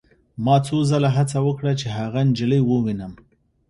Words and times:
ما 0.43 0.55
څو 0.65 0.77
ځله 0.89 1.09
هڅه 1.17 1.37
وکړه 1.47 1.71
چې 1.81 1.87
هغه 1.97 2.19
نجلۍ 2.29 2.61
ووینم 2.65 3.13